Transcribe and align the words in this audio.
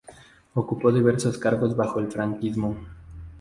Ocupó 0.55 0.91
diversos 0.91 1.37
cargos 1.37 1.75
bajo 1.75 1.99
el 1.99 2.11
franquismo. 2.11 2.75